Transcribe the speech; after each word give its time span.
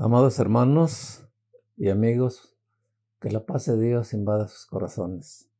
Amados 0.00 0.38
hermanos 0.38 1.26
y 1.76 1.88
amigos, 1.88 2.56
que 3.18 3.32
la 3.32 3.44
paz 3.44 3.66
de 3.66 3.76
Dios 3.76 4.14
invada 4.14 4.46
sus 4.46 4.64
corazones. 4.64 5.50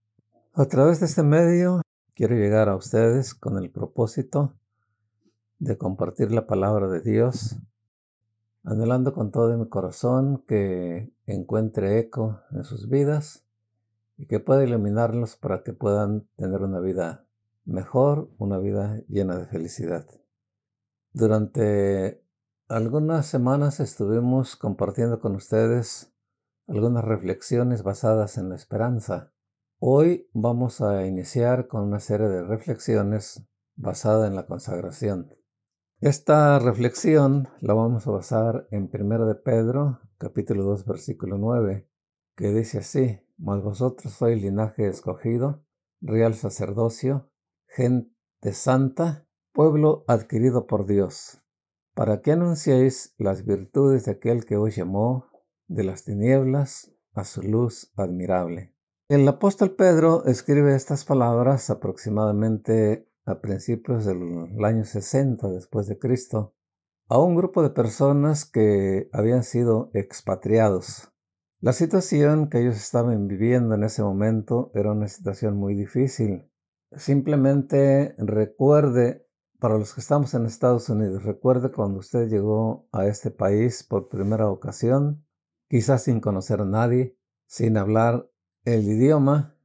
A 0.53 0.67
través 0.67 1.01
de 1.01 1.07
este 1.07 1.25
medio 1.25 1.83
quiero 2.15 2.37
llegar 2.37 2.69
a 2.69 2.77
ustedes 2.77 3.35
con 3.35 3.59
el 3.59 3.69
propósito 3.69 4.55
de 5.59 5.77
compartir 5.77 6.31
la 6.31 6.47
palabra 6.47 6.87
de 6.87 7.01
Dios, 7.01 7.57
anhelando 8.63 9.13
con 9.13 9.33
todo 9.33 9.59
mi 9.59 9.69
corazón 9.69 10.45
que 10.47 11.13
encuentre 11.27 11.99
eco 11.99 12.41
en 12.53 12.63
sus 12.63 12.89
vidas 12.89 13.45
y 14.19 14.27
que 14.27 14.39
pueda 14.39 14.63
iluminarlos 14.63 15.35
para 15.35 15.65
que 15.65 15.73
puedan 15.73 16.29
tener 16.37 16.63
una 16.63 16.79
vida 16.79 17.27
mejor, 17.65 18.31
una 18.39 18.59
vida 18.59 19.03
llena 19.09 19.37
de 19.37 19.47
felicidad. 19.47 20.07
Durante 21.13 22.23
algunas 22.69 23.27
semanas 23.27 23.81
estuvimos 23.81 24.55
compartiendo 24.55 25.21
con 25.21 25.35
ustedes 25.35 26.13
algunas 26.67 27.03
reflexiones 27.03 27.83
basadas 27.83 28.37
en 28.37 28.51
la 28.51 28.57
esperanza. 28.57 29.33
Hoy 29.79 30.29
vamos 30.35 30.83
a 30.83 31.07
iniciar 31.07 31.67
con 31.67 31.85
una 31.85 31.99
serie 31.99 32.29
de 32.29 32.43
reflexiones 32.43 33.49
basada 33.75 34.27
en 34.27 34.35
la 34.35 34.45
consagración. 34.45 35.35
Esta 36.01 36.59
reflexión 36.59 37.49
la 37.61 37.73
vamos 37.73 38.07
a 38.07 38.11
basar 38.11 38.69
en 38.71 38.91
1 38.93 39.25
de 39.25 39.35
Pedro, 39.35 40.01
capítulo 40.19 40.63
2, 40.65 40.85
versículo 40.85 41.39
9, 41.39 41.89
que 42.37 42.53
dice 42.53 42.79
así, 42.79 43.19
Mas 43.39 43.63
vosotros 43.63 44.13
sois 44.13 44.43
linaje 44.43 44.89
escogido, 44.89 45.65
real 46.03 46.35
sacerdocio, 46.35 47.31
gente 47.67 48.53
santa, 48.53 49.27
pueblo 49.55 50.05
adquirido 50.07 50.67
por 50.67 50.85
Dios 50.85 51.41
para 51.99 52.23
que 52.23 52.31
anunciéis 52.31 53.13
las 53.19 53.45
virtudes 53.45 54.05
de 54.05 54.13
aquel 54.13 54.45
que 54.45 54.57
os 54.57 54.77
llamó 54.77 55.27
de 55.67 55.83
las 55.83 56.05
tinieblas 56.05 56.93
a 57.13 57.25
su 57.25 57.43
luz 57.43 57.93
admirable. 57.97 58.73
El 59.09 59.27
apóstol 59.27 59.73
Pedro 59.75 60.25
escribe 60.27 60.77
estas 60.77 61.05
palabras 61.05 61.71
aproximadamente 61.71 63.11
a 63.25 63.41
principios 63.41 64.05
del 64.05 64.65
año 64.65 64.85
60 64.85 65.49
después 65.49 65.89
de 65.89 65.99
Cristo 65.99 66.55
a 67.09 67.19
un 67.19 67.35
grupo 67.35 67.65
de 67.65 67.71
personas 67.71 68.45
que 68.45 69.11
habían 69.13 69.43
sido 69.43 69.91
expatriados. 69.93 71.13
La 71.59 71.73
situación 71.73 72.49
que 72.49 72.61
ellos 72.61 72.77
estaban 72.77 73.27
viviendo 73.27 73.75
en 73.75 73.83
ese 73.83 74.05
momento 74.05 74.71
era 74.73 74.93
una 74.93 75.09
situación 75.09 75.57
muy 75.57 75.75
difícil. 75.75 76.49
Simplemente 76.93 78.15
recuerde 78.19 79.28
para 79.59 79.77
los 79.77 79.93
que 79.93 80.01
estamos 80.01 80.35
en 80.35 80.47
Estados 80.47 80.89
Unidos, 80.89 81.25
recuerde 81.25 81.73
cuando 81.73 81.99
usted 81.99 82.29
llegó 82.29 82.87
a 82.93 83.07
este 83.07 83.31
país 83.31 83.83
por 83.83 84.09
primera 84.09 84.49
ocasión, 84.49 85.27
quizás 85.69 86.05
sin 86.05 86.21
conocer 86.21 86.61
a 86.61 86.65
nadie, 86.65 87.17
sin 87.47 87.77
hablar 87.77 88.31
el 88.65 88.85
idioma, 88.85 89.57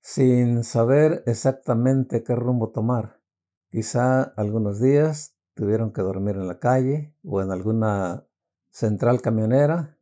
sin 0.00 0.64
saber 0.64 1.22
exactamente 1.26 2.22
qué 2.22 2.34
rumbo 2.34 2.70
tomar. 2.70 3.20
Quizá 3.68 4.22
algunos 4.22 4.80
días 4.80 5.36
tuvieron 5.54 5.92
que 5.92 6.00
dormir 6.00 6.36
en 6.36 6.48
la 6.48 6.58
calle 6.58 7.14
o 7.22 7.42
en 7.42 7.50
alguna 7.50 8.26
central 8.70 9.20
camionera. 9.20 9.98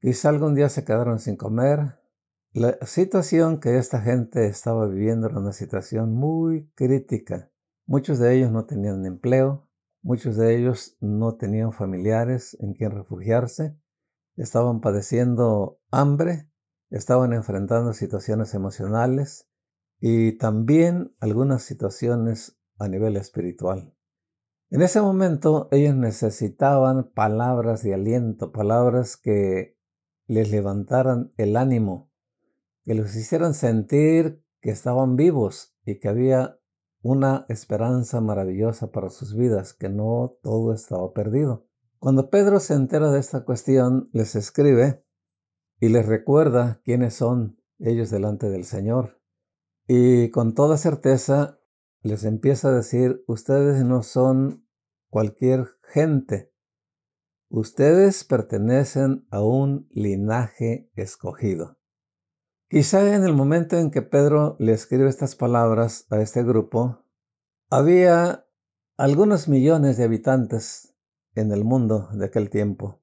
Quizá 0.00 0.28
algún 0.28 0.54
día 0.54 0.68
se 0.68 0.84
quedaron 0.84 1.18
sin 1.18 1.36
comer. 1.36 1.98
La 2.52 2.76
situación 2.84 3.58
que 3.58 3.78
esta 3.78 4.02
gente 4.02 4.46
estaba 4.46 4.86
viviendo 4.86 5.28
era 5.28 5.38
una 5.38 5.52
situación 5.52 6.12
muy 6.14 6.70
crítica 6.74 7.50
Muchos 7.86 8.18
de 8.18 8.36
ellos 8.36 8.50
no 8.50 8.66
tenían 8.66 9.06
empleo, 9.06 9.68
muchos 10.02 10.36
de 10.36 10.56
ellos 10.56 10.96
no 11.00 11.36
tenían 11.36 11.72
familiares 11.72 12.56
en 12.60 12.74
quien 12.74 12.90
refugiarse, 12.90 13.78
estaban 14.34 14.80
padeciendo 14.80 15.80
hambre, 15.92 16.50
estaban 16.90 17.32
enfrentando 17.32 17.92
situaciones 17.92 18.54
emocionales 18.54 19.48
y 20.00 20.32
también 20.32 21.14
algunas 21.20 21.62
situaciones 21.62 22.58
a 22.78 22.88
nivel 22.88 23.16
espiritual. 23.16 23.94
En 24.68 24.82
ese 24.82 25.00
momento 25.00 25.68
ellos 25.70 25.94
necesitaban 25.94 27.12
palabras 27.12 27.84
de 27.84 27.94
aliento, 27.94 28.50
palabras 28.50 29.16
que 29.16 29.78
les 30.26 30.50
levantaran 30.50 31.32
el 31.36 31.56
ánimo, 31.56 32.10
que 32.82 32.94
los 32.94 33.14
hicieran 33.14 33.54
sentir 33.54 34.42
que 34.60 34.70
estaban 34.70 35.14
vivos 35.14 35.76
y 35.84 36.00
que 36.00 36.08
había 36.08 36.58
una 37.06 37.46
esperanza 37.48 38.20
maravillosa 38.20 38.90
para 38.90 39.10
sus 39.10 39.36
vidas, 39.36 39.74
que 39.74 39.88
no 39.88 40.38
todo 40.42 40.74
estaba 40.74 41.12
perdido. 41.12 41.64
Cuando 42.00 42.30
Pedro 42.30 42.58
se 42.58 42.74
entera 42.74 43.12
de 43.12 43.20
esta 43.20 43.44
cuestión, 43.44 44.10
les 44.12 44.34
escribe 44.34 45.04
y 45.78 45.88
les 45.88 46.04
recuerda 46.04 46.80
quiénes 46.84 47.14
son 47.14 47.60
ellos 47.78 48.10
delante 48.10 48.50
del 48.50 48.64
Señor. 48.64 49.20
Y 49.86 50.30
con 50.30 50.54
toda 50.54 50.78
certeza 50.78 51.60
les 52.02 52.24
empieza 52.24 52.68
a 52.68 52.72
decir, 52.72 53.22
ustedes 53.28 53.84
no 53.84 54.02
son 54.02 54.66
cualquier 55.08 55.68
gente, 55.84 56.52
ustedes 57.48 58.24
pertenecen 58.24 59.28
a 59.30 59.42
un 59.44 59.86
linaje 59.92 60.90
escogido. 60.96 61.75
Quizá 62.68 63.14
en 63.14 63.22
el 63.22 63.32
momento 63.32 63.78
en 63.78 63.92
que 63.92 64.02
Pedro 64.02 64.56
le 64.58 64.72
escribe 64.72 65.08
estas 65.08 65.36
palabras 65.36 66.04
a 66.10 66.20
este 66.20 66.42
grupo, 66.42 67.04
había 67.70 68.44
algunos 68.96 69.46
millones 69.46 69.96
de 69.96 70.02
habitantes 70.02 70.92
en 71.36 71.52
el 71.52 71.62
mundo 71.62 72.08
de 72.12 72.26
aquel 72.26 72.50
tiempo. 72.50 73.00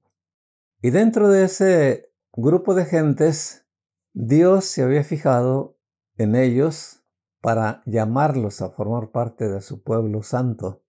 Y 0.81 0.89
dentro 0.89 1.29
de 1.29 1.45
ese 1.45 2.11
grupo 2.33 2.75
de 2.75 2.83
gentes, 2.83 3.65
Dios 4.11 4.65
se 4.65 4.83
había 4.83 5.05
fijado 5.05 5.79
en 6.17 6.35
ellos 6.35 7.01
para 7.39 7.83
llamarlos 7.85 8.61
a 8.61 8.69
formar 8.69 9.11
parte 9.11 9.47
de 9.47 9.61
su 9.61 9.81
pueblo 9.81 10.23
santo. 10.23 10.83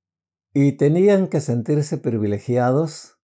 Y 0.53 0.73
tenían 0.73 1.29
que 1.29 1.41
sentirse 1.41 1.97
privilegiados 1.97 3.21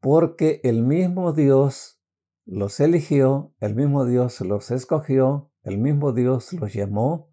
porque 0.00 0.60
el 0.62 0.82
mismo 0.82 1.32
Dios 1.32 2.01
los 2.44 2.80
eligió, 2.80 3.54
el 3.60 3.74
mismo 3.74 4.04
Dios 4.04 4.40
los 4.40 4.70
escogió, 4.70 5.50
el 5.62 5.78
mismo 5.78 6.12
Dios 6.12 6.52
los 6.52 6.72
llamó 6.72 7.32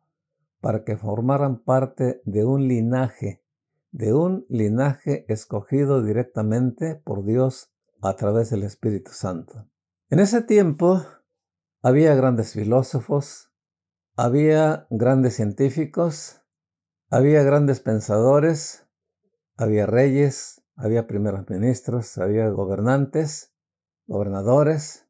para 0.61 0.83
que 0.83 0.97
formaran 0.97 1.63
parte 1.63 2.21
de 2.25 2.45
un 2.45 2.67
linaje, 2.67 3.43
de 3.91 4.13
un 4.13 4.45
linaje 4.49 5.25
escogido 5.31 6.03
directamente 6.03 6.95
por 6.95 7.25
Dios 7.25 7.71
a 8.01 8.15
través 8.15 8.49
del 8.49 8.63
Espíritu 8.63 9.11
Santo. 9.11 9.67
En 10.09 10.19
ese 10.19 10.41
tiempo 10.41 11.03
había 11.81 12.13
grandes 12.15 12.53
filósofos, 12.53 13.51
había 14.15 14.87
grandes 14.89 15.35
científicos, 15.35 16.41
había 17.09 17.41
grandes 17.43 17.79
pensadores, 17.79 18.85
había 19.57 19.85
reyes, 19.85 20.61
había 20.75 21.07
primeros 21.07 21.49
ministros, 21.49 22.17
había 22.17 22.49
gobernantes, 22.49 23.53
gobernadores, 24.09 25.07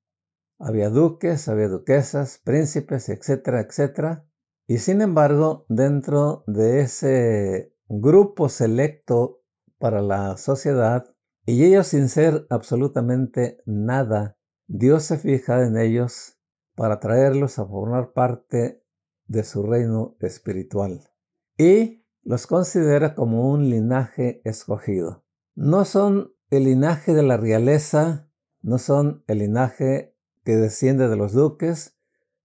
había 0.60 0.90
duques, 0.90 1.48
había 1.48 1.70
duquesas, 1.70 2.42
príncipes, 2.44 3.08
etcétera, 3.08 3.62
etcétera. 3.62 4.28
Y 4.68 4.80
sin 4.80 5.02
embargo, 5.02 5.66
dentro 5.70 6.44
de 6.48 6.82
ese 6.82 7.74
grupo 7.88 8.50
selecto 8.50 9.42
para 9.80 10.02
la 10.02 10.36
sociedad, 10.38 11.16
y 11.46 11.64
ellos 11.64 11.88
sin 11.88 12.10
ser 12.10 12.46
absolutamente 12.50 13.64
nada, 13.66 14.38
Dios 14.68 15.04
se 15.04 15.18
fija 15.18 15.64
en 15.64 15.78
ellos 15.78 16.38
para 16.76 17.00
traerlos 17.00 17.58
a 17.58 17.66
formar 17.66 18.12
parte 18.12 18.84
de 19.28 19.44
su 19.44 19.64
reino 19.64 20.18
espiritual. 20.20 21.10
Y 21.58 22.06
los 22.24 22.48
considera 22.48 23.16
como 23.16 23.50
un 23.50 23.70
linaje 23.70 24.42
escogido. 24.44 25.24
No 25.56 25.86
son 25.86 26.34
el 26.50 26.66
linaje 26.66 27.14
de 27.14 27.24
la 27.24 27.38
realeza 27.38 28.29
no 28.62 28.78
son 28.78 29.24
el 29.28 29.40
linaje 29.40 30.16
que 30.44 30.56
desciende 30.56 31.08
de 31.08 31.16
los 31.16 31.34
duques, 31.34 31.98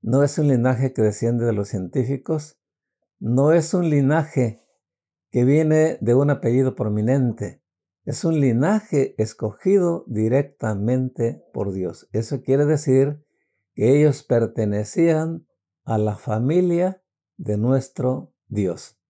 no 0.02 0.22
es 0.22 0.38
un 0.38 0.48
linaje 0.48 0.92
que 0.92 1.02
desciende 1.02 1.44
de 1.44 1.52
los 1.52 1.68
científicos, 1.68 2.58
no 3.18 3.52
es 3.52 3.72
un 3.74 3.88
linaje 3.88 4.60
que 5.30 5.44
viene 5.44 5.98
de 6.00 6.14
un 6.14 6.30
apellido 6.30 6.74
prominente, 6.74 7.62
es 8.04 8.24
un 8.24 8.38
linaje 8.38 9.14
escogido 9.16 10.04
directamente 10.06 11.42
por 11.52 11.72
Dios. 11.72 12.08
Eso 12.12 12.42
quiere 12.42 12.66
decir 12.66 13.24
que 13.74 13.96
ellos 13.96 14.22
pertenecían 14.22 15.46
a 15.84 15.98
la 15.98 16.16
familia 16.16 17.02
de 17.36 17.56
nuestro 17.56 18.34
Dios. 18.46 19.00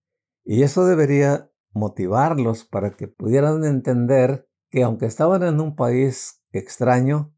Y 0.43 0.63
eso 0.63 0.85
debería 0.85 1.51
motivarlos 1.73 2.63
para 2.63 2.95
que 2.95 3.07
pudieran 3.07 3.65
entender 3.65 4.47
que 4.69 4.83
aunque 4.83 5.05
estaban 5.05 5.43
en 5.43 5.59
un 5.59 5.75
país 5.75 6.41
extraño, 6.59 7.33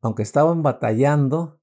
aunque 0.00 0.22
estaban 0.22 0.62
batallando, 0.62 1.60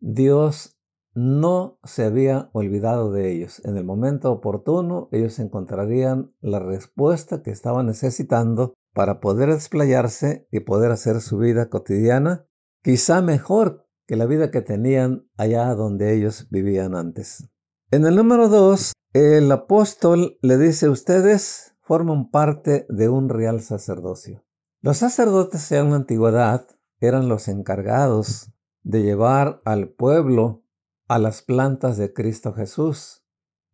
Dios 0.00 0.78
no 1.14 1.78
se 1.84 2.04
había 2.04 2.50
olvidado 2.52 3.12
de 3.12 3.32
ellos. 3.32 3.62
En 3.64 3.76
el 3.76 3.84
momento 3.84 4.32
oportuno, 4.32 5.08
ellos 5.12 5.38
encontrarían 5.38 6.34
la 6.40 6.58
respuesta 6.58 7.42
que 7.42 7.50
estaban 7.50 7.86
necesitando 7.86 8.74
para 8.94 9.20
poder 9.20 9.50
desplayarse 9.50 10.46
y 10.50 10.60
poder 10.60 10.90
hacer 10.90 11.20
su 11.20 11.38
vida 11.38 11.68
cotidiana, 11.68 12.46
quizá 12.82 13.22
mejor 13.22 13.86
que 14.06 14.16
la 14.16 14.26
vida 14.26 14.50
que 14.50 14.62
tenían 14.62 15.28
allá 15.36 15.74
donde 15.74 16.14
ellos 16.14 16.48
vivían 16.50 16.94
antes. 16.94 17.48
En 17.90 18.06
el 18.06 18.16
número 18.16 18.48
dos, 18.48 18.92
el 19.12 19.50
apóstol 19.52 20.38
le 20.40 20.56
dice, 20.56 20.88
ustedes 20.88 21.74
forman 21.82 22.30
parte 22.30 22.86
de 22.88 23.08
un 23.08 23.28
real 23.28 23.60
sacerdocio. 23.60 24.44
Los 24.84 24.96
sacerdotes 24.96 25.70
en 25.70 25.90
la 25.90 25.96
antigüedad 25.96 26.66
eran 26.98 27.28
los 27.28 27.46
encargados 27.46 28.50
de 28.82 29.04
llevar 29.04 29.62
al 29.64 29.90
pueblo 29.90 30.64
a 31.06 31.20
las 31.20 31.40
plantas 31.42 31.96
de 31.98 32.12
Cristo 32.12 32.52
Jesús. 32.52 33.24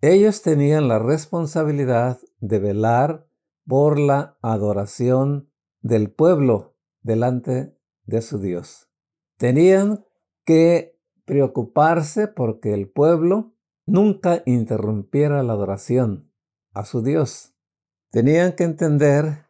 Ellos 0.02 0.42
tenían 0.42 0.86
la 0.86 0.98
responsabilidad 0.98 2.18
de 2.40 2.58
velar 2.58 3.26
por 3.66 3.98
la 3.98 4.36
adoración 4.42 5.50
del 5.80 6.10
pueblo 6.10 6.76
delante 7.00 7.74
de 8.04 8.20
su 8.20 8.38
Dios. 8.38 8.90
Tenían 9.38 10.04
que 10.44 11.00
preocuparse 11.24 12.28
porque 12.28 12.74
el 12.74 12.86
pueblo 12.86 13.54
nunca 13.86 14.42
interrumpiera 14.44 15.42
la 15.42 15.54
adoración 15.54 16.30
a 16.74 16.84
su 16.84 17.00
Dios. 17.00 17.54
Tenían 18.10 18.52
que 18.52 18.64
entender 18.64 19.47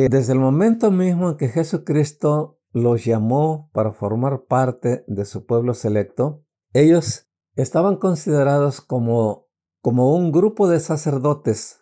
desde 0.00 0.34
el 0.34 0.38
momento 0.38 0.90
mismo 0.90 1.30
en 1.30 1.36
que 1.36 1.48
Jesucristo 1.48 2.60
los 2.72 3.04
llamó 3.04 3.70
para 3.72 3.92
formar 3.92 4.44
parte 4.44 5.04
de 5.06 5.24
su 5.24 5.46
pueblo 5.46 5.72
selecto, 5.72 6.44
ellos 6.74 7.30
estaban 7.54 7.96
considerados 7.96 8.82
como, 8.82 9.48
como 9.80 10.14
un 10.14 10.32
grupo 10.32 10.68
de 10.68 10.80
sacerdotes. 10.80 11.80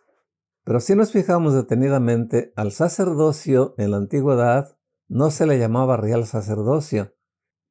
Pero 0.63 0.79
si 0.79 0.95
nos 0.95 1.11
fijamos 1.11 1.55
detenidamente, 1.55 2.53
al 2.55 2.71
sacerdocio 2.71 3.75
en 3.79 3.91
la 3.91 3.97
antigüedad 3.97 4.79
no 5.09 5.31
se 5.31 5.47
le 5.47 5.59
llamaba 5.59 5.97
real 5.97 6.25
sacerdocio. 6.25 7.13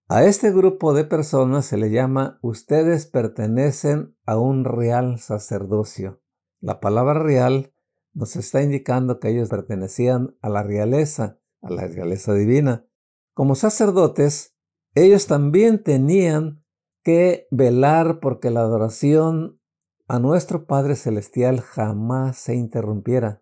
A 0.09 0.25
este 0.25 0.51
grupo 0.51 0.93
de 0.93 1.05
personas 1.05 1.65
se 1.65 1.77
le 1.77 1.89
llama 1.89 2.37
ustedes 2.41 3.05
pertenecen 3.05 4.17
a 4.25 4.37
un 4.37 4.65
real 4.65 5.17
sacerdocio. 5.19 6.21
La 6.59 6.81
palabra 6.81 7.23
real 7.23 7.72
nos 8.13 8.36
está 8.36 8.62
indicando 8.62 9.19
que 9.19 9.30
ellos 9.30 9.50
pertenecían 9.50 10.36
a 10.42 10.50
la 10.50 10.63
realeza, 10.63 11.39
a 11.62 11.69
la 11.69 11.88
realeza 11.88 12.33
divina. 12.33 12.86
Como 13.33 13.56
sacerdotes, 13.56 14.56
ellos 14.95 15.27
también 15.27 15.83
tenían 15.83 16.63
que 17.04 17.48
velar 17.51 18.19
porque 18.19 18.51
la 18.51 18.62
adoración 18.62 19.60
a 20.07 20.19
nuestro 20.19 20.65
Padre 20.68 20.95
Celestial 20.95 21.62
jamás 21.62 22.38
se 22.38 22.56
interrumpiera. 22.56 23.42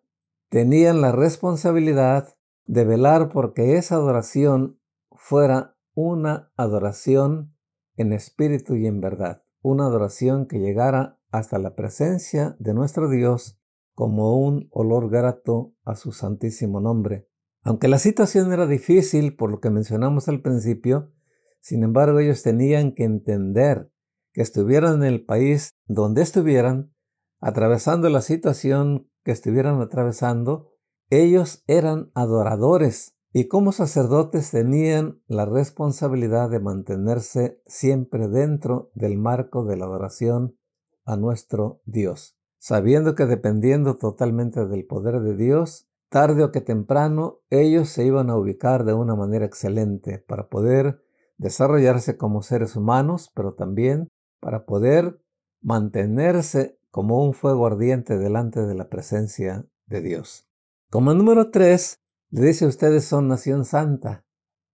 Tenían 0.49 1.01
la 1.01 1.11
responsabilidad 1.11 2.35
de 2.65 2.85
velar 2.85 3.29
porque 3.29 3.77
esa 3.77 3.95
adoración 3.95 4.79
fuera 5.11 5.77
una 5.93 6.51
adoración 6.55 7.55
en 7.97 8.13
espíritu 8.13 8.75
y 8.75 8.87
en 8.87 9.01
verdad, 9.01 9.43
una 9.61 9.85
adoración 9.85 10.47
que 10.47 10.59
llegara 10.59 11.19
hasta 11.31 11.59
la 11.59 11.75
presencia 11.75 12.55
de 12.59 12.73
nuestro 12.73 13.09
Dios 13.09 13.60
como 13.93 14.37
un 14.37 14.67
olor 14.71 15.09
grato 15.09 15.73
a 15.83 15.95
su 15.95 16.11
santísimo 16.11 16.79
nombre. 16.79 17.27
Aunque 17.63 17.87
la 17.87 17.99
situación 17.99 18.51
era 18.53 18.65
difícil, 18.65 19.35
por 19.35 19.51
lo 19.51 19.59
que 19.59 19.69
mencionamos 19.69 20.27
al 20.27 20.41
principio, 20.41 21.11
sin 21.59 21.83
embargo 21.83 22.19
ellos 22.19 22.41
tenían 22.41 22.93
que 22.93 23.03
entender 23.03 23.91
que 24.33 24.41
estuvieran 24.41 25.03
en 25.03 25.03
el 25.03 25.25
país 25.25 25.71
donde 25.85 26.21
estuvieran, 26.21 26.93
atravesando 27.39 28.09
la 28.09 28.21
situación 28.21 29.09
que 29.23 29.31
estuvieran 29.31 29.81
atravesando, 29.81 30.71
ellos 31.09 31.63
eran 31.67 32.11
adoradores 32.15 33.15
y 33.33 33.47
como 33.47 33.71
sacerdotes 33.71 34.51
tenían 34.51 35.21
la 35.27 35.45
responsabilidad 35.45 36.49
de 36.49 36.59
mantenerse 36.59 37.61
siempre 37.65 38.27
dentro 38.27 38.91
del 38.93 39.17
marco 39.17 39.63
de 39.63 39.77
la 39.77 39.85
adoración 39.85 40.57
a 41.05 41.15
nuestro 41.15 41.81
Dios, 41.85 42.37
sabiendo 42.61 43.15
que 43.15 43.25
dependiendo 43.25 43.97
totalmente 43.97 44.67
del 44.67 44.85
poder 44.85 45.21
de 45.21 45.35
Dios, 45.35 45.87
tarde 46.09 46.43
o 46.43 46.51
que 46.51 46.61
temprano 46.61 47.39
ellos 47.49 47.89
se 47.89 48.05
iban 48.05 48.29
a 48.29 48.37
ubicar 48.37 48.85
de 48.85 48.93
una 48.93 49.15
manera 49.15 49.45
excelente 49.45 50.19
para 50.19 50.47
poder 50.47 51.01
desarrollarse 51.37 52.17
como 52.17 52.43
seres 52.43 52.75
humanos, 52.75 53.31
pero 53.33 53.55
también 53.55 54.09
para 54.39 54.67
poder 54.67 55.19
mantenerse 55.59 56.77
como 56.91 57.25
un 57.25 57.33
fuego 57.33 57.65
ardiente 57.65 58.19
delante 58.19 58.61
de 58.61 58.75
la 58.75 58.89
presencia 58.89 59.65
de 59.87 60.01
Dios. 60.01 60.47
Como 60.91 61.15
número 61.15 61.49
tres, 61.49 61.97
le 62.29 62.41
dice 62.41 62.67
ustedes 62.67 63.05
son 63.05 63.27
nación 63.27 63.65
santa. 63.65 64.23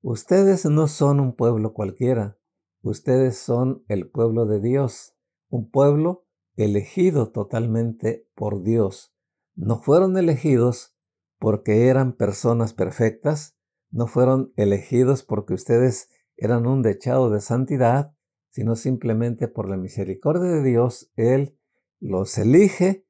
Ustedes 0.01 0.65
no 0.65 0.89
son 0.89 1.21
un 1.21 1.33
pueblo 1.33 1.73
cualquiera. 1.73 2.37
Ustedes 2.81 3.37
son 3.37 3.85
el 3.87 4.09
pueblo 4.09 4.45
de 4.45 4.59
Dios, 4.59 5.15
un 5.49 5.71
pueblo 5.71 6.26
elegido 6.57 7.31
totalmente 7.31 8.27
por 8.35 8.63
Dios. 8.63 9.13
No 9.55 9.79
fueron 9.79 10.17
elegidos 10.17 10.97
porque 11.39 11.87
eran 11.87 12.13
personas 12.13 12.73
perfectas, 12.73 13.55
no 13.91 14.07
fueron 14.07 14.51
elegidos 14.57 15.23
porque 15.23 15.53
ustedes 15.53 16.09
eran 16.35 16.67
un 16.67 16.81
dechado 16.81 17.29
de 17.29 17.41
santidad, 17.41 18.13
sino 18.49 18.75
simplemente 18.75 19.47
por 19.47 19.69
la 19.69 19.77
misericordia 19.77 20.49
de 20.49 20.63
Dios, 20.63 21.11
Él 21.15 21.57
los 21.99 22.37
elige 22.37 23.05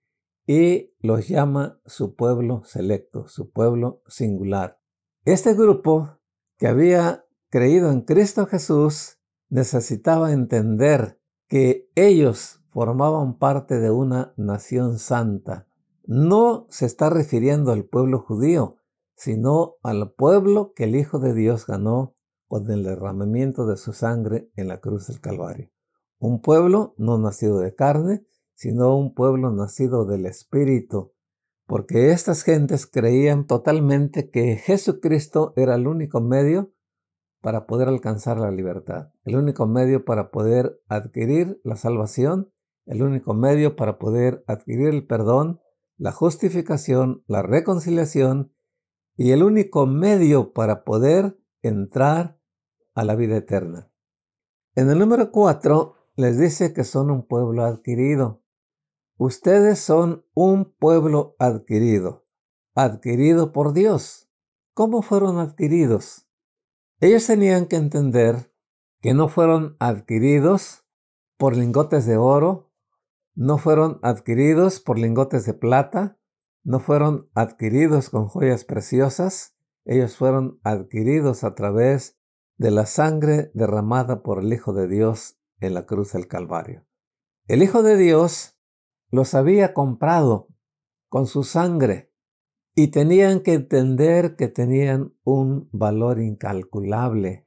y 0.45 0.93
los 0.99 1.27
llama 1.27 1.79
su 1.85 2.15
pueblo 2.15 2.63
selecto, 2.65 3.27
su 3.27 3.51
pueblo 3.51 4.01
singular. 4.07 4.79
Este 5.25 5.53
grupo 5.53 6.19
que 6.57 6.67
había 6.67 7.25
creído 7.49 7.91
en 7.91 8.01
Cristo 8.01 8.45
Jesús 8.45 9.19
necesitaba 9.49 10.31
entender 10.31 11.19
que 11.47 11.89
ellos 11.95 12.56
formaban 12.77 13.39
parte 13.39 13.79
de 13.79 13.89
una 13.89 14.35
nación 14.37 14.99
santa, 14.99 15.67
no 16.05 16.67
se 16.69 16.85
está 16.85 17.09
refiriendo 17.09 17.71
al 17.71 17.85
pueblo 17.85 18.19
judío, 18.19 18.77
sino 19.15 19.77
al 19.81 20.11
pueblo 20.11 20.73
que 20.75 20.83
el 20.83 20.95
Hijo 20.95 21.17
de 21.17 21.33
Dios 21.33 21.65
ganó 21.65 22.15
con 22.47 22.69
el 22.69 22.83
derramamiento 22.83 23.65
de 23.65 23.77
su 23.77 23.93
sangre 23.93 24.51
en 24.55 24.67
la 24.67 24.79
cruz 24.79 25.07
del 25.07 25.19
Calvario. 25.19 25.71
Un 26.19 26.39
pueblo 26.39 26.93
no 26.99 27.17
nacido 27.17 27.57
de 27.61 27.73
carne, 27.73 28.27
sino 28.53 28.95
un 28.95 29.15
pueblo 29.15 29.49
nacido 29.49 30.05
del 30.05 30.27
Espíritu, 30.27 31.13
porque 31.65 32.11
estas 32.11 32.43
gentes 32.43 32.85
creían 32.85 33.47
totalmente 33.47 34.29
que 34.29 34.55
Jesucristo 34.55 35.51
era 35.55 35.73
el 35.73 35.87
único 35.87 36.21
medio 36.21 36.71
para 37.41 37.65
poder 37.65 37.87
alcanzar 37.87 38.37
la 38.37 38.51
libertad, 38.51 39.13
el 39.23 39.35
único 39.35 39.65
medio 39.65 40.05
para 40.05 40.29
poder 40.29 40.79
adquirir 40.87 41.59
la 41.63 41.75
salvación, 41.75 42.51
el 42.87 43.03
único 43.03 43.33
medio 43.33 43.75
para 43.75 43.99
poder 43.99 44.43
adquirir 44.47 44.89
el 44.89 45.05
perdón 45.05 45.61
la 45.97 46.11
justificación, 46.11 47.23
la 47.27 47.41
reconciliación 47.41 48.53
y 49.15 49.31
el 49.31 49.43
único 49.43 49.87
medio 49.87 50.53
para 50.53 50.83
poder 50.83 51.39
entrar 51.63 52.39
a 52.93 53.03
la 53.03 53.15
vida 53.15 53.37
eterna. 53.37 53.91
En 54.75 54.89
el 54.89 54.99
número 54.99 55.31
4 55.31 55.95
les 56.15 56.37
dice 56.37 56.73
que 56.73 56.83
son 56.83 57.09
un 57.09 57.25
pueblo 57.25 57.63
adquirido. 57.63 58.43
Ustedes 59.17 59.79
son 59.79 60.25
un 60.35 60.71
pueblo 60.71 61.35
adquirido, 61.39 62.27
adquirido 62.75 63.51
por 63.51 63.73
Dios. 63.73 64.29
¿Cómo 64.75 65.01
fueron 65.01 65.39
adquiridos? 65.39 66.27
Ellos 66.99 67.25
tenían 67.25 67.65
que 67.65 67.77
entender 67.77 68.53
que 69.01 69.15
no 69.15 69.29
fueron 69.29 69.75
adquiridos 69.79 70.85
por 71.37 71.55
lingotes 71.55 72.05
de 72.05 72.17
oro, 72.17 72.66
no 73.37 73.59
fueron 73.59 73.99
adquiridos 74.01 74.79
por 74.79 74.97
lingotes 74.97 75.45
de 75.45 75.53
plata, 75.53 76.17
no 76.63 76.79
fueron 76.79 77.29
adquiridos 77.35 78.09
con 78.09 78.27
joyas 78.27 78.65
preciosas, 78.65 79.55
ellos 79.85 80.17
fueron 80.17 80.59
adquiridos 80.63 81.43
a 81.43 81.53
través 81.53 82.19
de 82.57 82.71
la 82.71 82.87
sangre 82.87 83.51
derramada 83.53 84.23
por 84.23 84.39
el 84.39 84.51
Hijo 84.51 84.73
de 84.73 84.87
Dios 84.87 85.39
en 85.59 85.75
la 85.75 85.85
cruz 85.85 86.13
del 86.13 86.27
Calvario. 86.27 86.87
El 87.47 87.61
Hijo 87.61 87.83
de 87.83 87.95
Dios 87.95 88.57
los 89.11 89.35
había 89.35 89.75
comprado 89.75 90.47
con 91.07 91.27
su 91.27 91.43
sangre 91.43 92.11
y 92.73 92.87
tenían 92.87 93.41
que 93.41 93.53
entender 93.53 94.35
que 94.35 94.47
tenían 94.47 95.13
un 95.23 95.69
valor 95.71 96.19
incalculable 96.19 97.46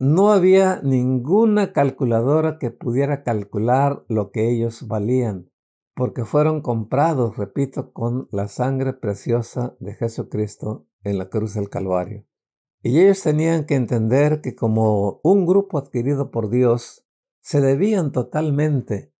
no 0.00 0.32
había 0.32 0.80
ninguna 0.82 1.74
calculadora 1.74 2.58
que 2.58 2.70
pudiera 2.70 3.22
calcular 3.22 4.02
lo 4.08 4.30
que 4.30 4.50
ellos 4.50 4.88
valían, 4.88 5.50
porque 5.94 6.24
fueron 6.24 6.62
comprados, 6.62 7.36
repito, 7.36 7.92
con 7.92 8.26
la 8.32 8.48
sangre 8.48 8.94
preciosa 8.94 9.76
de 9.78 9.92
Jesucristo 9.92 10.86
en 11.04 11.18
la 11.18 11.28
cruz 11.28 11.52
del 11.52 11.68
Calvario. 11.68 12.24
Y 12.82 12.98
ellos 12.98 13.22
tenían 13.22 13.66
que 13.66 13.74
entender 13.74 14.40
que 14.40 14.54
como 14.56 15.20
un 15.22 15.44
grupo 15.44 15.76
adquirido 15.76 16.30
por 16.30 16.48
Dios, 16.48 17.06
se 17.42 17.60
debían 17.60 18.10
totalmente 18.10 19.12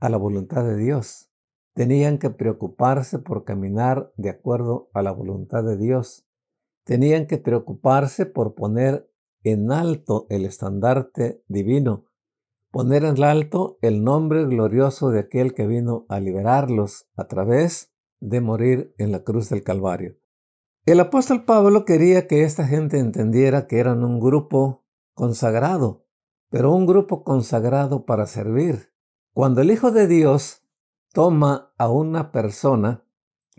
a 0.00 0.08
la 0.08 0.16
voluntad 0.16 0.64
de 0.64 0.76
Dios. 0.76 1.30
Tenían 1.74 2.18
que 2.18 2.30
preocuparse 2.30 3.20
por 3.20 3.44
caminar 3.44 4.12
de 4.16 4.30
acuerdo 4.30 4.90
a 4.94 5.02
la 5.02 5.12
voluntad 5.12 5.62
de 5.62 5.76
Dios. 5.76 6.26
Tenían 6.82 7.28
que 7.28 7.38
preocuparse 7.38 8.26
por 8.26 8.56
poner 8.56 9.08
en 9.44 9.70
alto 9.70 10.26
el 10.30 10.44
estandarte 10.44 11.42
divino, 11.46 12.06
poner 12.70 13.04
en 13.04 13.22
alto 13.22 13.78
el 13.82 14.02
nombre 14.02 14.44
glorioso 14.46 15.10
de 15.10 15.20
aquel 15.20 15.54
que 15.54 15.66
vino 15.66 16.06
a 16.08 16.18
liberarlos 16.18 17.06
a 17.14 17.28
través 17.28 17.92
de 18.20 18.40
morir 18.40 18.94
en 18.98 19.12
la 19.12 19.22
cruz 19.22 19.48
del 19.50 19.62
Calvario. 19.62 20.16
El 20.86 21.00
apóstol 21.00 21.44
Pablo 21.44 21.84
quería 21.84 22.26
que 22.26 22.42
esta 22.42 22.66
gente 22.66 22.98
entendiera 22.98 23.66
que 23.66 23.78
eran 23.78 24.02
un 24.02 24.18
grupo 24.18 24.84
consagrado, 25.14 26.06
pero 26.50 26.72
un 26.72 26.86
grupo 26.86 27.22
consagrado 27.22 28.04
para 28.04 28.26
servir. 28.26 28.92
Cuando 29.32 29.60
el 29.60 29.70
Hijo 29.70 29.92
de 29.92 30.06
Dios 30.06 30.62
toma 31.12 31.72
a 31.78 31.90
una 31.90 32.32
persona 32.32 33.04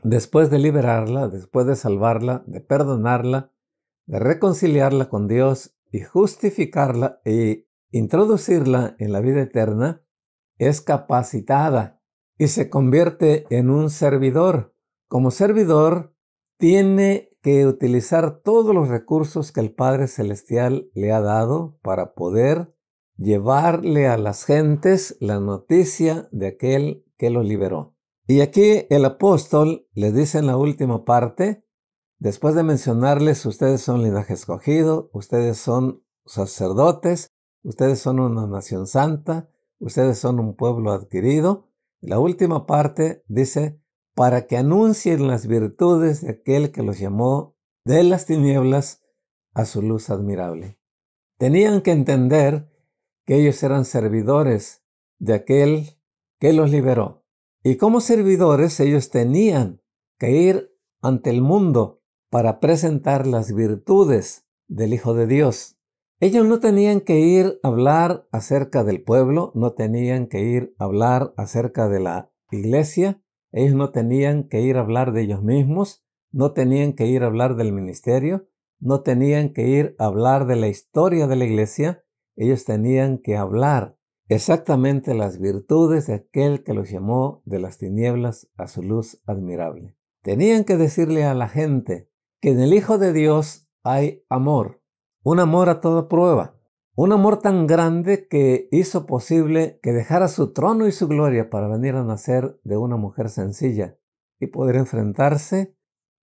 después 0.04 0.50
de 0.50 0.60
liberarla, 0.60 1.28
después 1.28 1.66
de 1.66 1.76
salvarla, 1.76 2.44
de 2.48 2.62
perdonarla, 2.62 3.52
de 4.06 4.20
reconciliarla 4.20 5.10
con 5.10 5.28
Dios 5.28 5.76
y 5.92 6.02
justificarla 6.02 7.22
e 7.26 7.68
introducirla 7.92 8.96
en 9.00 9.12
la 9.12 9.22
vida 9.22 9.42
eterna, 9.42 10.04
es 10.58 10.82
capacitada 10.82 12.02
y 12.38 12.48
se 12.48 12.70
convierte 12.70 13.46
en 13.50 13.70
un 13.70 13.90
servidor. 13.90 14.76
Como 15.08 15.32
servidor, 15.32 16.14
tiene 16.58 17.30
que 17.42 17.66
utilizar 17.68 18.42
todos 18.42 18.74
los 18.74 18.88
recursos 18.88 19.52
que 19.52 19.60
el 19.60 19.74
Padre 19.74 20.08
Celestial 20.08 20.90
le 20.94 21.12
ha 21.12 21.22
dado 21.22 21.78
para 21.82 22.14
poder 22.14 22.74
llevarle 23.18 24.08
a 24.08 24.18
las 24.18 24.46
gentes 24.46 25.16
la 25.20 25.40
noticia 25.40 26.28
de 26.32 26.48
aquel 26.48 27.06
que 27.18 27.30
lo 27.30 27.44
liberó. 27.44 27.96
Y 28.28 28.42
aquí 28.42 28.88
el 28.90 29.06
apóstol 29.06 29.88
le 29.94 30.12
dice 30.12 30.40
en 30.40 30.48
la 30.48 30.58
última 30.58 31.06
parte, 31.06 31.65
después 32.26 32.56
de 32.56 32.64
mencionarles, 32.64 33.46
ustedes 33.46 33.82
son 33.82 34.02
linaje 34.02 34.34
escogido, 34.34 35.12
ustedes 35.14 35.60
son 35.60 36.04
sacerdotes, 36.26 37.28
ustedes 37.62 38.00
son 38.00 38.20
una 38.20 38.48
nación 38.48 38.88
santa, 38.88 39.48
ustedes 39.78 40.18
son 40.18 40.40
un 40.40 40.56
pueblo 40.56 40.92
adquirido. 40.92 41.70
La 42.02 42.18
última 42.18 42.66
parte 42.66 43.24
dice, 43.28 43.80
para 44.16 44.48
que 44.48 44.58
anuncien 44.58 45.28
las 45.28 45.46
virtudes 45.46 46.22
de 46.22 46.32
aquel 46.32 46.72
que 46.72 46.82
los 46.82 46.98
llamó 46.98 47.58
de 47.86 48.02
las 48.02 48.26
tinieblas 48.26 49.04
a 49.54 49.66
su 49.66 49.84
luz 49.84 50.10
admirable. 50.10 50.80
Tenían 51.38 51.82
que 51.82 51.92
entender 51.92 52.72
que 53.28 53.36
ellos 53.36 53.62
eran 53.62 53.86
servidores 53.86 54.84
de 55.20 55.36
aquel 55.36 56.00
que 56.40 56.54
los 56.54 56.72
liberó. 56.72 57.24
Y 57.62 57.78
como 57.78 58.02
servidores 58.02 58.80
ellos 58.80 59.12
tenían 59.12 59.84
que 60.18 60.32
ir 60.32 60.76
ante 61.04 61.30
el 61.30 61.44
mundo 61.44 62.02
para 62.36 62.60
presentar 62.60 63.28
las 63.28 63.56
virtudes 63.56 64.46
del 64.68 64.94
Hijo 64.94 65.14
de 65.14 65.26
Dios. 65.26 65.80
Ellos 66.20 66.46
no 66.46 66.60
tenían 66.60 67.00
que 67.00 67.22
ir 67.22 67.62
a 67.64 67.70
hablar 67.70 68.28
acerca 68.30 68.84
del 68.84 69.02
pueblo, 69.02 69.54
no 69.56 69.72
tenían 69.72 70.28
que 70.28 70.44
ir 70.44 70.76
a 70.78 70.84
hablar 70.84 71.34
acerca 71.38 71.88
de 71.88 72.02
la 72.02 72.34
iglesia, 72.52 73.24
ellos 73.54 73.76
no 73.76 73.92
tenían 73.92 74.50
que 74.50 74.60
ir 74.60 74.76
a 74.76 74.82
hablar 74.82 75.14
de 75.14 75.22
ellos 75.22 75.44
mismos, 75.44 76.06
no 76.34 76.52
tenían 76.52 76.92
que 76.92 77.08
ir 77.08 77.24
a 77.24 77.28
hablar 77.28 77.56
del 77.56 77.72
ministerio, 77.72 78.50
no 78.82 79.00
tenían 79.00 79.54
que 79.54 79.70
ir 79.70 79.96
a 79.98 80.08
hablar 80.08 80.46
de 80.46 80.58
la 80.58 80.68
historia 80.68 81.28
de 81.28 81.38
la 81.38 81.46
iglesia, 81.46 82.04
ellos 82.36 82.66
tenían 82.66 83.18
que 83.18 83.38
hablar 83.38 83.98
exactamente 84.28 85.14
las 85.14 85.40
virtudes 85.40 86.08
de 86.08 86.16
aquel 86.16 86.66
que 86.66 86.74
los 86.74 86.90
llamó 86.90 87.44
de 87.46 87.60
las 87.60 87.78
tinieblas 87.78 88.52
a 88.58 88.68
su 88.68 88.84
luz 88.84 89.22
admirable. 89.26 89.96
Tenían 90.22 90.66
que 90.66 90.76
decirle 90.76 91.24
a 91.24 91.34
la 91.34 91.48
gente 91.48 92.10
que 92.42 92.52
en 92.52 92.60
el 92.60 92.74
Hijo 92.74 92.98
de 92.98 93.14
Dios 93.14 93.68
hay 93.84 94.24
amor, 94.30 94.82
un 95.24 95.40
amor 95.40 95.70
a 95.70 95.82
toda 95.82 96.08
prueba, 96.08 96.56
un 96.96 97.12
amor 97.12 97.40
tan 97.40 97.68
grande 97.68 98.28
que 98.28 98.70
hizo 98.72 99.06
posible 99.06 99.80
que 99.84 99.92
dejara 99.92 100.28
su 100.28 100.54
trono 100.54 100.88
y 100.88 100.92
su 100.92 101.08
gloria 101.08 101.50
para 101.50 101.68
venir 101.68 101.96
a 101.96 102.04
nacer 102.04 102.60
de 102.64 102.78
una 102.78 102.96
mujer 102.96 103.30
sencilla 103.30 103.98
y 104.40 104.48
poder 104.48 104.78
enfrentarse 104.78 105.76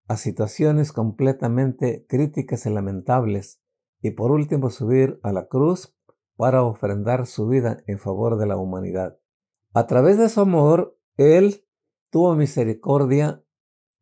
a 0.09 0.16
situaciones 0.16 0.92
completamente 0.92 2.07
críticas 2.09 2.66
y 2.66 2.71
lamentables 2.71 3.61
y 4.00 4.12
por 4.12 4.31
último 4.31 4.71
subir 4.71 5.21
a 5.23 5.33
la 5.33 5.47
cruz 5.47 5.95
para 6.37 6.62
ofrendar 6.62 7.26
su 7.26 7.47
vida 7.47 7.83
en 7.87 7.99
favor 7.99 8.37
de 8.37 8.47
la 8.47 8.57
humanidad. 8.57 9.19
A 9.75 9.87
través 9.87 10.19
de 10.19 10.28
su 10.28 10.40
amor, 10.40 10.99
Él 11.16 11.64
tuvo 12.11 12.35
misericordia 12.35 13.45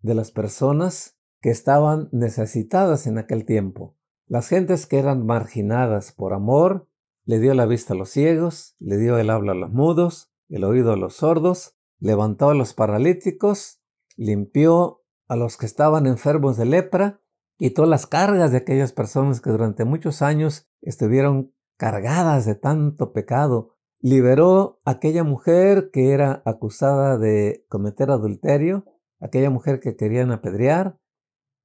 de 0.00 0.14
las 0.14 0.30
personas 0.30 1.19
que 1.40 1.50
estaban 1.50 2.08
necesitadas 2.12 3.06
en 3.06 3.18
aquel 3.18 3.44
tiempo. 3.44 3.96
Las 4.26 4.48
gentes 4.48 4.86
que 4.86 4.98
eran 4.98 5.26
marginadas 5.26 6.12
por 6.12 6.32
amor, 6.32 6.88
le 7.24 7.38
dio 7.38 7.54
la 7.54 7.66
vista 7.66 7.94
a 7.94 7.96
los 7.96 8.10
ciegos, 8.10 8.76
le 8.78 8.96
dio 8.96 9.18
el 9.18 9.30
habla 9.30 9.52
a 9.52 9.54
los 9.56 9.70
mudos, 9.70 10.32
el 10.48 10.64
oído 10.64 10.92
a 10.92 10.96
los 10.96 11.14
sordos, 11.16 11.76
levantó 11.98 12.50
a 12.50 12.54
los 12.54 12.74
paralíticos, 12.74 13.80
limpió 14.16 15.02
a 15.28 15.36
los 15.36 15.56
que 15.56 15.66
estaban 15.66 16.06
enfermos 16.06 16.56
de 16.56 16.64
lepra, 16.64 17.20
quitó 17.56 17.86
las 17.86 18.06
cargas 18.06 18.50
de 18.52 18.58
aquellas 18.58 18.92
personas 18.92 19.40
que 19.40 19.50
durante 19.50 19.84
muchos 19.84 20.22
años 20.22 20.68
estuvieron 20.82 21.52
cargadas 21.76 22.46
de 22.46 22.54
tanto 22.54 23.12
pecado, 23.12 23.76
liberó 24.00 24.80
a 24.84 24.92
aquella 24.92 25.24
mujer 25.24 25.90
que 25.92 26.10
era 26.10 26.42
acusada 26.44 27.18
de 27.18 27.64
cometer 27.68 28.10
adulterio, 28.10 28.84
aquella 29.20 29.50
mujer 29.50 29.80
que 29.80 29.96
querían 29.96 30.32
apedrear, 30.32 30.98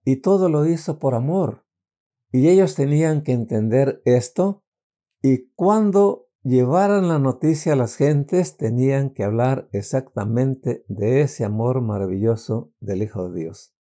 y 0.05 0.17
todo 0.17 0.47
lo 0.47 0.65
hizo 0.65 0.99
por 0.99 1.15
amor. 1.15 1.65
Y 2.31 2.47
ellos 2.47 2.75
tenían 2.75 3.23
que 3.23 3.33
entender 3.33 4.01
esto, 4.05 4.63
y 5.21 5.49
cuando 5.55 6.27
llevaran 6.43 7.07
la 7.07 7.17
noticia 7.17 7.73
a 7.73 7.75
las 7.75 7.95
gentes, 7.95 8.55
tenían 8.55 9.09
que 9.09 9.23
hablar 9.23 9.67
exactamente 9.71 10.85
de 10.87 11.21
ese 11.21 11.43
amor 11.43 11.81
maravilloso 11.81 12.71
del 12.79 13.01
Hijo 13.01 13.29
de 13.29 13.41
Dios. 13.41 13.73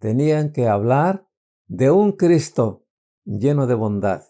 Tenían 0.00 0.52
que 0.52 0.66
hablar 0.68 1.28
de 1.68 1.90
un 1.90 2.12
Cristo 2.12 2.84
lleno 3.24 3.66
de 3.66 3.74
bondad, 3.74 4.22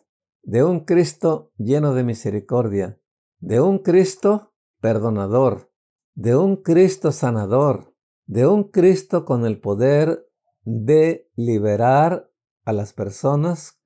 de 0.43 0.65
un 0.65 0.81
Cristo 0.81 1.53
lleno 1.57 1.95
de 1.95 2.05
misericordia, 2.05 3.01
de 3.39 3.61
un 3.61 3.79
Cristo 3.79 4.53
perdonador, 4.81 5.71
de 6.15 6.37
un 6.37 6.57
Cristo 6.57 7.13
sanador, 7.13 7.95
de 8.27 8.47
un 8.47 8.65
Cristo 8.65 9.25
con 9.25 9.47
el 9.47 9.61
poder 9.61 10.28
de 10.65 11.31
liberar 11.37 12.31
a 12.65 12.73
las 12.73 12.93
personas 12.93 13.81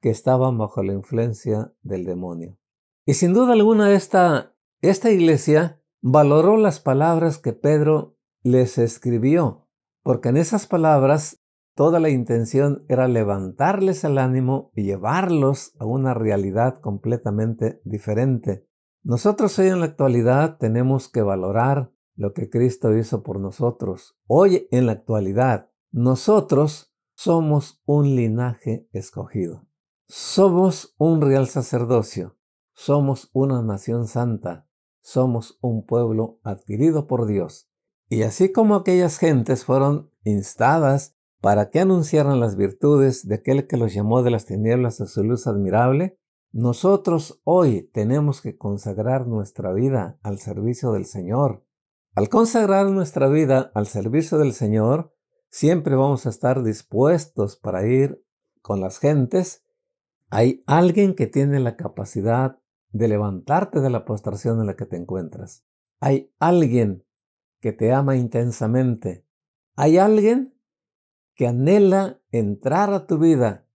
que 0.00 0.10
estaban 0.10 0.58
bajo 0.58 0.82
la 0.82 0.92
influencia 0.92 1.72
del 1.82 2.04
demonio. 2.04 2.58
Y 3.04 3.14
sin 3.14 3.34
duda 3.34 3.52
alguna 3.52 3.92
esta, 3.92 4.54
esta 4.80 5.10
iglesia 5.10 5.80
valoró 6.00 6.56
las 6.56 6.80
palabras 6.80 7.38
que 7.38 7.52
Pedro 7.52 8.16
les 8.42 8.78
escribió, 8.78 9.68
porque 10.02 10.30
en 10.30 10.36
esas 10.36 10.66
palabras 10.66 11.42
Toda 11.74 12.00
la 12.00 12.10
intención 12.10 12.84
era 12.88 13.08
levantarles 13.08 14.04
el 14.04 14.18
ánimo 14.18 14.72
y 14.74 14.82
llevarlos 14.82 15.74
a 15.78 15.86
una 15.86 16.12
realidad 16.12 16.80
completamente 16.80 17.80
diferente. 17.84 18.68
Nosotros 19.02 19.58
hoy 19.58 19.68
en 19.68 19.80
la 19.80 19.86
actualidad 19.86 20.58
tenemos 20.58 21.08
que 21.08 21.22
valorar 21.22 21.90
lo 22.14 22.34
que 22.34 22.50
Cristo 22.50 22.94
hizo 22.94 23.22
por 23.22 23.40
nosotros. 23.40 24.18
Hoy 24.26 24.68
en 24.70 24.84
la 24.84 24.92
actualidad, 24.92 25.70
nosotros 25.92 26.90
somos 27.14 27.82
un 27.84 28.16
linaje 28.16 28.88
escogido. 28.92 29.66
Somos 30.08 30.94
un 30.96 31.20
real 31.20 31.46
sacerdocio. 31.48 32.36
Somos 32.72 33.28
una 33.34 33.62
nación 33.62 34.06
santa. 34.06 34.66
Somos 35.02 35.58
un 35.60 35.84
pueblo 35.84 36.40
adquirido 36.44 37.06
por 37.06 37.26
Dios. 37.26 37.68
Y 38.08 38.22
así 38.22 38.52
como 38.52 38.74
aquellas 38.74 39.18
gentes 39.18 39.66
fueron 39.66 40.10
instadas 40.24 41.14
para 41.42 41.68
que 41.68 41.80
anunciaran 41.80 42.40
las 42.40 42.56
virtudes 42.56 43.28
de 43.28 43.34
aquel 43.34 43.66
que 43.66 43.76
los 43.76 43.92
llamó 43.92 44.22
de 44.22 44.30
las 44.30 44.46
tinieblas 44.46 45.00
a 45.02 45.06
su 45.06 45.22
luz 45.22 45.46
admirable, 45.46 46.18
nosotros 46.52 47.40
hoy 47.44 47.90
tenemos 47.92 48.40
que 48.40 48.56
consagrar 48.56 49.26
nuestra 49.26 49.74
vida 49.74 50.18
al 50.22 50.38
servicio 50.38 50.92
del 50.92 51.04
Señor. 51.04 51.66
Al 52.14 52.30
consagrar 52.30 52.86
nuestra 52.90 53.28
vida 53.28 53.72
al 53.74 53.86
servicio 53.86 54.38
del 54.38 54.52
Señor, 54.54 55.12
siempre 55.52 55.94
vamos 55.94 56.26
a 56.26 56.30
estar 56.30 56.62
dispuestos 56.62 57.56
para 57.56 57.86
ir 57.86 58.24
con 58.62 58.80
las 58.80 58.98
gentes. 58.98 59.64
Hay 60.30 60.64
alguien 60.66 61.14
que 61.14 61.26
tiene 61.26 61.60
la 61.60 61.76
capacidad 61.76 62.58
de 62.90 63.06
levantarte 63.06 63.80
de 63.80 63.90
la 63.90 64.04
postración 64.04 64.60
en 64.60 64.66
la 64.66 64.76
que 64.76 64.86
te 64.86 64.96
encuentras. 64.96 65.64
Hay 66.00 66.32
alguien 66.40 67.04
que 67.60 67.72
te 67.72 67.92
ama 67.92 68.16
intensamente. 68.16 69.26
Hay 69.76 69.98
alguien 69.98 70.54
que 71.34 71.46
anhela 71.46 72.20
entrar 72.30 72.92
a 72.92 73.06
tu 73.06 73.18
vida 73.18 73.66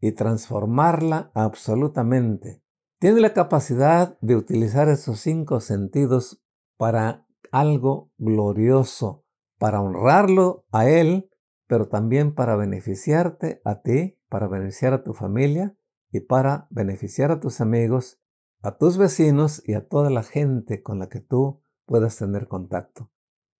y 0.00 0.12
transformarla 0.12 1.30
absolutamente. 1.34 2.62
tiene 2.98 3.20
la 3.20 3.32
capacidad 3.32 4.18
de 4.20 4.36
utilizar 4.36 4.88
esos 4.88 5.20
cinco 5.20 5.60
sentidos 5.60 6.42
para 6.76 7.26
algo 7.50 8.10
glorioso, 8.18 9.24
para 9.60 9.82
honrarlo 9.82 10.64
a 10.72 10.88
Él, 10.88 11.30
pero 11.66 11.86
también 11.86 12.34
para 12.34 12.56
beneficiarte 12.56 13.60
a 13.62 13.82
ti, 13.82 14.18
para 14.30 14.48
beneficiar 14.48 14.94
a 14.94 15.04
tu 15.04 15.12
familia 15.12 15.76
y 16.10 16.20
para 16.20 16.66
beneficiar 16.70 17.30
a 17.30 17.40
tus 17.40 17.60
amigos, 17.60 18.18
a 18.62 18.78
tus 18.78 18.96
vecinos 18.96 19.62
y 19.66 19.74
a 19.74 19.86
toda 19.86 20.08
la 20.08 20.22
gente 20.22 20.82
con 20.82 20.98
la 20.98 21.10
que 21.10 21.20
tú 21.20 21.60
puedas 21.84 22.16
tener 22.16 22.48
contacto. 22.48 23.10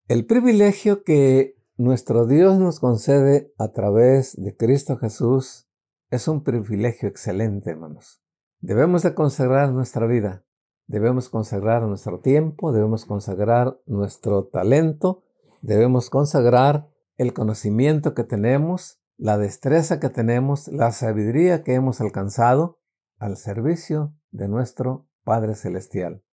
El 0.07 0.25
privilegio 0.25 1.03
que 1.03 1.55
nuestro 1.77 2.25
Dios 2.25 2.57
nos 2.57 2.79
concede 2.79 3.53
a 3.59 3.71
través 3.71 4.35
de 4.41 4.57
Cristo 4.57 4.97
Jesús 4.97 5.69
es 6.09 6.27
un 6.27 6.43
privilegio 6.43 7.09
excelente, 7.09 7.69
hermanos. 7.69 8.23
Debemos 8.59 9.03
de 9.03 9.13
consagrar 9.13 9.71
nuestra 9.71 10.07
vida, 10.07 10.45
debemos 10.87 11.29
consagrar 11.29 11.83
nuestro 11.83 12.21
tiempo, 12.21 12.71
debemos 12.71 13.05
consagrar 13.05 13.79
nuestro 13.85 14.45
talento, 14.45 15.23
debemos 15.61 16.09
consagrar 16.09 16.89
el 17.17 17.33
conocimiento 17.33 18.13
que 18.13 18.23
tenemos, 18.23 18.99
la 19.17 19.37
destreza 19.37 19.99
que 19.99 20.09
tenemos, 20.09 20.67
la 20.67 20.91
sabiduría 20.91 21.63
que 21.63 21.75
hemos 21.75 22.01
alcanzado 22.01 22.79
al 23.17 23.37
servicio 23.37 24.15
de 24.31 24.47
nuestro 24.47 25.07
Padre 25.23 25.55
Celestial. 25.55 26.23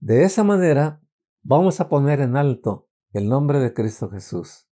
De 0.00 0.24
esa 0.24 0.44
manera, 0.44 1.02
vamos 1.42 1.80
a 1.80 1.88
poner 1.88 2.20
en 2.20 2.36
alto 2.36 2.88
el 3.12 3.28
nombre 3.28 3.58
de 3.58 3.74
Cristo 3.74 4.08
Jesús 4.08 4.68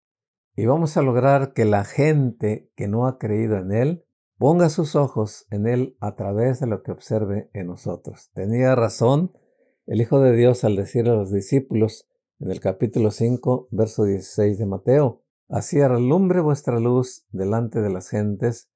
y 0.56 0.66
vamos 0.66 0.96
a 0.96 1.02
lograr 1.02 1.52
que 1.52 1.64
la 1.64 1.84
gente 1.84 2.70
que 2.74 2.88
no 2.88 3.06
ha 3.06 3.18
creído 3.18 3.56
en 3.58 3.72
Él 3.72 4.04
ponga 4.36 4.68
sus 4.70 4.96
ojos 4.96 5.46
en 5.50 5.66
Él 5.66 5.96
a 6.00 6.16
través 6.16 6.60
de 6.60 6.66
lo 6.66 6.82
que 6.82 6.92
observe 6.92 7.50
en 7.52 7.68
nosotros. 7.68 8.30
Tenía 8.34 8.74
razón 8.74 9.32
el 9.86 10.00
Hijo 10.00 10.20
de 10.20 10.34
Dios 10.34 10.64
al 10.64 10.76
decir 10.76 11.08
a 11.08 11.14
los 11.14 11.32
discípulos 11.32 12.09
en 12.40 12.50
el 12.50 12.58
capítulo 12.58 13.10
5, 13.10 13.68
verso 13.70 14.04
16 14.04 14.58
de 14.58 14.66
Mateo, 14.66 15.22
Así 15.48 15.80
alumbre 15.80 16.40
vuestra 16.40 16.78
luz 16.78 17.26
delante 17.32 17.82
de 17.82 17.90
las 17.90 18.08
gentes, 18.08 18.70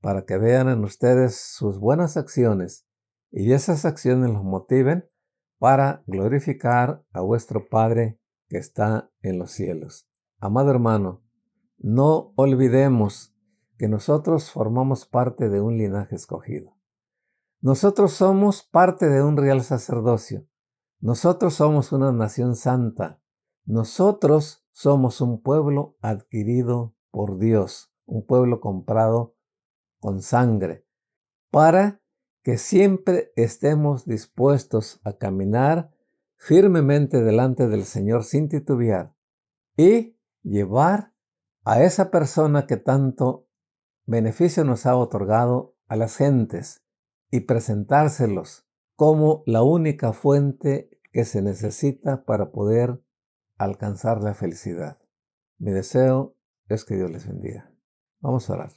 para 0.00 0.24
que 0.24 0.38
vean 0.38 0.68
en 0.68 0.84
ustedes 0.84 1.36
sus 1.36 1.78
buenas 1.78 2.16
acciones 2.16 2.86
y 3.30 3.52
esas 3.52 3.84
acciones 3.84 4.30
los 4.30 4.44
motiven 4.44 5.10
para 5.58 6.02
glorificar 6.06 7.04
a 7.12 7.20
vuestro 7.20 7.68
Padre 7.68 8.18
que 8.48 8.58
está 8.58 9.10
en 9.22 9.38
los 9.38 9.50
cielos. 9.50 10.08
Amado 10.38 10.70
hermano, 10.70 11.22
no 11.78 12.32
olvidemos 12.36 13.34
que 13.76 13.88
nosotros 13.88 14.50
formamos 14.50 15.06
parte 15.06 15.48
de 15.48 15.60
un 15.60 15.76
linaje 15.76 16.14
escogido. 16.14 16.76
Nosotros 17.60 18.12
somos 18.12 18.62
parte 18.62 19.08
de 19.08 19.22
un 19.22 19.36
real 19.36 19.62
sacerdocio. 19.62 20.46
Nosotros 21.00 21.54
somos 21.54 21.92
una 21.92 22.12
nación 22.12 22.56
santa. 22.56 23.22
Nosotros 23.64 24.66
somos 24.70 25.22
un 25.22 25.40
pueblo 25.40 25.96
adquirido 26.02 26.94
por 27.10 27.38
Dios, 27.38 27.90
un 28.04 28.26
pueblo 28.26 28.60
comprado 28.60 29.34
con 29.98 30.20
sangre, 30.20 30.86
para 31.50 32.02
que 32.42 32.58
siempre 32.58 33.32
estemos 33.36 34.04
dispuestos 34.04 35.00
a 35.04 35.14
caminar 35.14 35.90
firmemente 36.36 37.22
delante 37.22 37.68
del 37.68 37.84
Señor 37.84 38.24
sin 38.24 38.48
titubear 38.48 39.14
y 39.76 40.18
llevar 40.42 41.14
a 41.64 41.82
esa 41.82 42.10
persona 42.10 42.66
que 42.66 42.76
tanto 42.76 43.46
beneficio 44.04 44.64
nos 44.64 44.84
ha 44.84 44.96
otorgado 44.96 45.76
a 45.86 45.96
las 45.96 46.16
gentes 46.16 46.82
y 47.30 47.40
presentárselos 47.40 48.66
como 48.96 49.42
la 49.46 49.62
única 49.62 50.12
fuente 50.12 50.89
que 51.12 51.24
se 51.24 51.42
necesita 51.42 52.24
para 52.24 52.50
poder 52.50 53.02
alcanzar 53.56 54.22
la 54.22 54.34
felicidad. 54.34 54.98
Mi 55.58 55.72
deseo 55.72 56.36
es 56.68 56.84
que 56.84 56.96
Dios 56.96 57.10
les 57.10 57.26
bendiga. 57.26 57.72
Vamos 58.20 58.48
a 58.48 58.54
orar. 58.54 58.72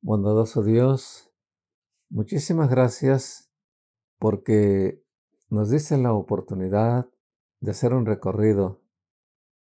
Bondadoso 0.00 0.62
Dios, 0.62 1.32
muchísimas 2.08 2.70
gracias 2.70 3.50
porque 4.18 5.02
nos 5.48 5.70
diste 5.70 5.96
la 5.98 6.12
oportunidad 6.12 7.08
de 7.60 7.70
hacer 7.70 7.92
un 7.92 8.06
recorrido 8.06 8.82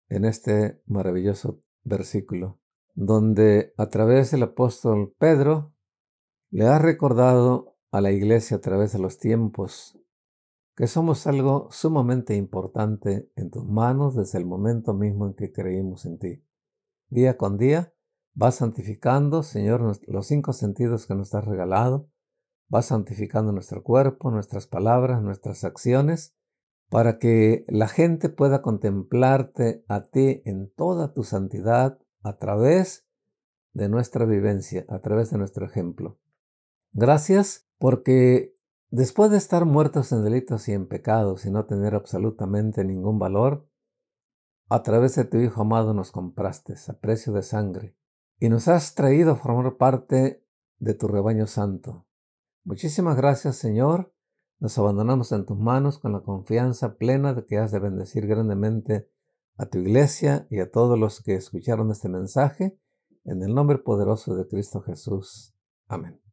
en 0.09 0.25
este 0.25 0.83
maravilloso 0.87 1.62
versículo, 1.83 2.61
donde 2.94 3.73
a 3.77 3.88
través 3.88 4.31
del 4.31 4.42
apóstol 4.42 5.14
Pedro 5.18 5.75
le 6.51 6.66
ha 6.66 6.79
recordado 6.79 7.77
a 7.90 8.01
la 8.01 8.12
iglesia 8.12 8.59
a 8.59 8.61
través 8.61 8.92
de 8.92 8.99
los 8.99 9.18
tiempos 9.18 9.99
que 10.77 10.87
somos 10.87 11.27
algo 11.27 11.69
sumamente 11.71 12.37
importante 12.37 13.31
en 13.35 13.51
tus 13.51 13.65
manos 13.65 14.15
desde 14.15 14.39
el 14.39 14.45
momento 14.45 14.93
mismo 14.93 15.27
en 15.27 15.35
que 15.35 15.51
creímos 15.51 16.05
en 16.05 16.19
ti. 16.19 16.45
Día 17.09 17.39
con 17.39 17.57
día 17.57 17.95
vas 18.35 18.57
santificando, 18.57 19.43
Señor, 19.43 19.99
los 20.07 20.27
cinco 20.27 20.53
sentidos 20.53 21.07
que 21.07 21.15
nos 21.15 21.35
has 21.35 21.47
regalado, 21.47 22.11
vas 22.69 22.87
santificando 22.87 23.53
nuestro 23.53 23.83
cuerpo, 23.83 24.31
nuestras 24.31 24.67
palabras, 24.67 25.23
nuestras 25.23 25.65
acciones, 25.65 26.37
para 26.91 27.19
que 27.19 27.65
la 27.69 27.89
gente 27.89 28.29
pueda 28.29 28.61
contemplarte 28.61 29.83
a 29.89 30.03
ti 30.03 30.43
en 30.45 30.71
toda 30.71 31.15
tu 31.15 31.25
santidad 31.25 31.99
a 32.23 32.37
través 32.37 33.07
de 33.73 33.89
nuestra 33.89 34.27
vivencia, 34.27 34.85
a 34.89 35.01
través 35.01 35.31
de 35.31 35.39
nuestro 35.39 35.65
ejemplo. 35.65 36.19
Gracias 36.93 37.67
porque 37.79 38.56
Después 38.90 39.31
de 39.31 39.37
estar 39.37 39.64
muertos 39.64 40.12
en 40.12 40.22
delitos 40.22 40.68
y 40.68 40.72
en 40.72 40.87
pecados 40.87 41.44
y 41.44 41.51
no 41.51 41.66
tener 41.66 41.94
absolutamente 41.94 42.85
ningún 42.85 43.18
valor, 43.18 43.68
a 44.68 44.83
través 44.83 45.16
de 45.16 45.25
tu 45.25 45.38
Hijo 45.38 45.62
amado 45.62 45.94
nos 45.94 46.12
compraste 46.12 46.75
a 46.88 46.92
precio 46.94 47.33
de 47.33 47.42
sangre 47.42 47.96
y 48.38 48.49
nos 48.49 48.68
has 48.68 48.94
traído 48.94 49.33
a 49.33 49.37
formar 49.37 49.77
parte 49.77 50.44
de 50.79 50.94
tu 50.94 51.09
rebaño 51.09 51.46
santo. 51.46 52.07
Muchísimas 52.64 53.16
gracias, 53.16 53.57
Señor. 53.57 54.12
Nos 54.59 54.79
abandonamos 54.79 55.33
en 55.33 55.46
tus 55.46 55.59
manos 55.59 55.99
con 55.99 56.12
la 56.12 56.20
confianza 56.20 56.96
plena 56.96 57.35
de 57.35 57.44
que 57.44 57.59
has 57.59 57.72
de 57.72 57.79
bendecir 57.79 58.27
grandemente 58.27 59.11
a 59.57 59.66
tu 59.66 59.79
iglesia 59.79 60.46
y 60.51 60.61
a 60.61 60.70
todos 60.70 60.99
los 60.99 61.22
que 61.22 61.35
escucharon 61.35 61.90
este 61.90 62.09
mensaje. 62.09 62.79
En 63.25 63.42
el 63.42 63.55
nombre 63.55 63.79
poderoso 63.79 64.35
de 64.37 64.46
Cristo 64.46 64.81
Jesús. 64.81 65.55
Amén. 65.88 66.26